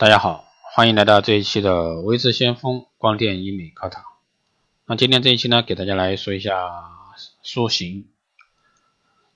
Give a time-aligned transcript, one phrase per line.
[0.00, 4.04] 大家好，欢迎来到这一期的微智先锋光电医美课堂。
[4.86, 6.54] 那今天这一期呢，给大家来说一下
[7.42, 8.06] 塑形。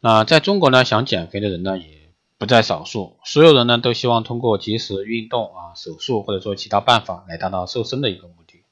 [0.00, 8.64] 那在中国呢，想减肥的人呢也不在少数，所有人呢都希望通过及时运动啊、手术或者说其他办法来达到瘦身的一个目的。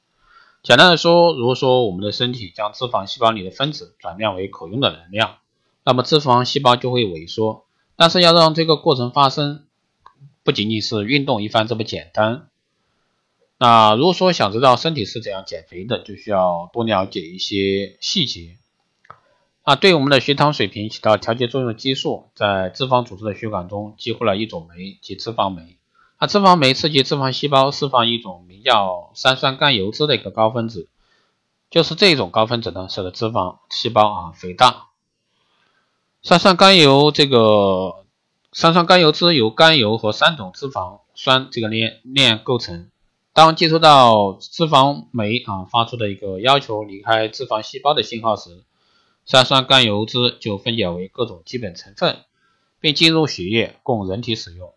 [0.65, 5.37] 简单的说，如果说我们的身体将脂肪细胞里的分子转变为可用的能量，
[5.85, 7.65] 那么脂肪细胞就会萎缩。
[7.95, 9.66] 但是要让这个过程发生，
[10.47, 12.49] 不仅仅是运动一番这么简单。
[13.59, 18.57] 那如果说想知道身体是怎样减肥的，就需要多了解一些细节。
[19.65, 25.77] 啊，对我们的血糖水平起到调节作用的激素，在脂肪组织的血管中激活了一种酶，即脂肪酶。
[26.21, 30.89] 那脂肪酶刺激脂肪细胞释放一种名叫三酸甘油脂的一个高分子，
[31.71, 34.91] 就是这种高分子呢，使得脂肪细胞啊肥大。
[36.23, 38.06] 三酸甘油这个。
[38.59, 42.89] 三酸甘油脂由甘油和三种脂肪酸这个链链构成。
[43.35, 48.65] 当接收到脂肪酶啊发出的一个要求离开脂肪细胞的信号时，
[49.27, 52.17] 三酸甘油脂就分解为各种基本成分，
[52.81, 54.73] 并进入血液供人体使用。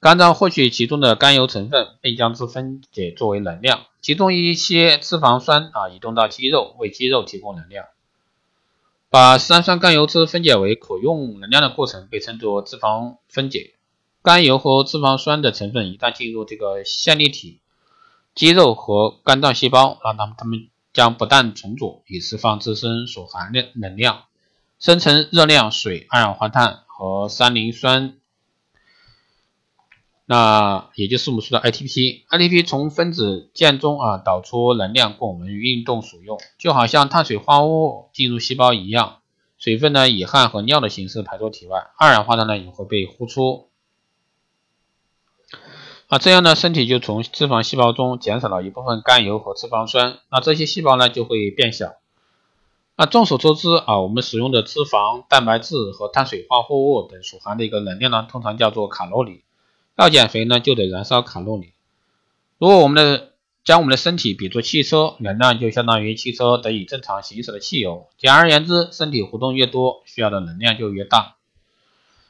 [0.00, 3.82] 肝脏获取其中的甘油成分，并将之分解作为能量。
[4.00, 7.84] 其中一些脂肪酸啊移动到肌肉，为肌肉提供能量。
[9.10, 13.74] 把三酸甘油脂分解为可用能量的过程被称作脂肪分解。
[14.20, 17.60] 甘油和脂肪酸的成分一旦进入这个线粒体、
[18.34, 24.24] 肌肉和肝脏细胞，那它们它们将不断重组，以释放自身所含的能量，
[24.78, 28.18] 生成热量、水、二氧化碳和三磷酸。
[30.30, 39.20] 那也就是我们说的 ATP，ATP 从分子键中啊导出能量供我们运动所用，就好像碳水化合物进入细胞一样。
[39.56, 43.70] 水分呢以汗和尿的形式排出体外，二氧化碳呢也会被呼出。
[46.08, 51.94] 啊，这样呢身体就从脂肪细胞中减少了一部分甘油和脂肪酸，那这些细胞呢就会变小。
[52.98, 59.44] 那众所周知啊，我们使用的脂肪、蛋白质和碳水化合物等所含的一个能量呢，通常叫做卡路里。
[59.98, 61.72] 要减肥呢，就得燃烧卡路里。
[62.58, 63.32] 如果我们的
[63.64, 68.06] 将我们的身体比作汽车，能量就相当于汽车得以正常行驶的汽油。
[68.16, 71.34] 简而言之，身体活动越多，需要的能量就越大。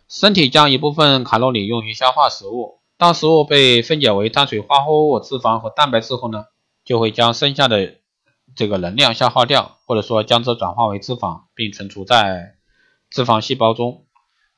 [0.08, 6.46] 身体将一部分卡路里用于消化食物，当食物被分解为碳水化合物、脂肪和蛋白质后呢，
[6.86, 7.96] 就会将剩下的
[8.56, 12.54] 这个能量消耗掉，或者说将之转化为脂肪，并存储在
[13.10, 14.06] 脂肪细胞中。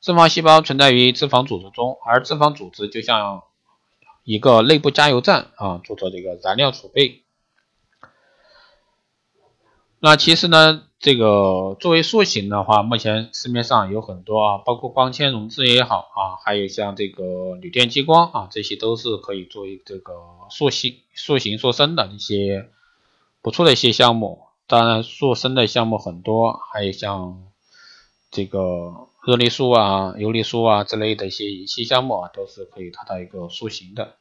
[0.01, 3.43] 脂肪细胞存在于脂肪组织中，而脂肪组织就像
[4.25, 7.23] 一个内部加油站啊，做着这个燃料储备。
[9.99, 20.15] 那其实呢，这个作为塑形的话，目前市面上有很多啊，包括光纤溶脂也好啊，还有像这个铝电激光啊，这些都是可以作为这个
[20.49, 22.71] 塑形、塑形、塑身的一些
[23.43, 24.47] 不错的一些项目。
[24.67, 27.43] 当然，塑身的项目很多，还有像
[28.31, 29.10] 这个。
[29.27, 34.15] 热力塑啊、游离塑啊之类的一些仪器项目啊，都是可以达到一个塑形的。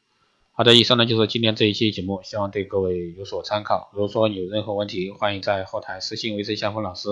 [0.51, 3.89] 好的，以上呢就是今天这一期节目，希望对各位有所参考。
[3.93, 7.07] 如果说你有任何问题，欢迎在后台私信维持相锋老师，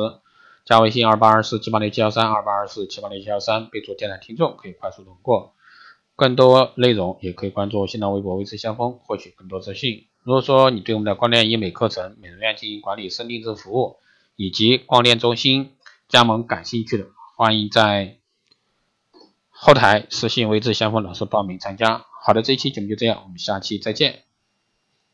[0.65, 5.53] 加微信二八二四七八六七幺三二八二四七八六七幺三，备注电台听众，可以快速通过。
[6.17, 10.07] 更多内容也可以关注新浪微博维持相锋，获取更多资讯。
[10.23, 13.95] 如果说你对我们的光电医美课程、美容院经营管理、深定制服务
[14.35, 15.71] 以及光电中心
[16.09, 17.05] 加盟感兴趣的，
[17.39, 18.17] 欢迎在
[19.49, 22.03] 后台私信微智相锋老师报名参加。
[22.25, 24.23] 好的，这一期节目就这样，我们下期再见。